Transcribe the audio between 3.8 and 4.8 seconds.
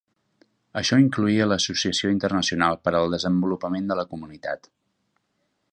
de la Comunitat.